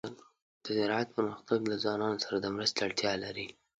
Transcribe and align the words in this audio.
د 0.63 0.65
زراعت 0.77 1.09
پرمختګ 1.17 1.59
له 1.71 1.75
ځوانانو 1.83 2.21
سره 2.25 2.37
د 2.39 2.45
مرستې 2.55 2.79
اړتیا 2.87 3.13
لري. 3.23 3.47